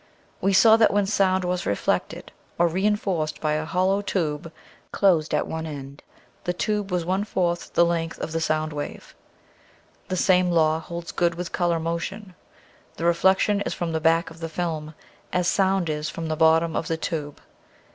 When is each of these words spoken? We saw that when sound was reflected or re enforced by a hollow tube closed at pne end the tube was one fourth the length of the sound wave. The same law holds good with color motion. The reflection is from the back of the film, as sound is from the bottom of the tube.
We 0.41 0.51
saw 0.51 0.77
that 0.77 0.91
when 0.91 1.05
sound 1.05 1.43
was 1.45 1.67
reflected 1.67 2.31
or 2.57 2.67
re 2.67 2.87
enforced 2.87 3.39
by 3.39 3.53
a 3.53 3.65
hollow 3.65 4.01
tube 4.01 4.51
closed 4.91 5.31
at 5.31 5.45
pne 5.45 5.67
end 5.67 6.01
the 6.43 6.53
tube 6.53 6.91
was 6.91 7.05
one 7.05 7.23
fourth 7.23 7.73
the 7.73 7.85
length 7.85 8.17
of 8.17 8.31
the 8.31 8.41
sound 8.41 8.73
wave. 8.73 9.13
The 10.07 10.17
same 10.17 10.49
law 10.49 10.79
holds 10.79 11.11
good 11.11 11.35
with 11.35 11.51
color 11.51 11.79
motion. 11.79 12.33
The 12.97 13.05
reflection 13.05 13.61
is 13.61 13.75
from 13.75 13.91
the 13.91 14.01
back 14.01 14.31
of 14.31 14.39
the 14.39 14.49
film, 14.49 14.95
as 15.31 15.47
sound 15.47 15.87
is 15.87 16.09
from 16.09 16.29
the 16.29 16.35
bottom 16.35 16.75
of 16.75 16.87
the 16.87 16.97
tube. 16.97 17.39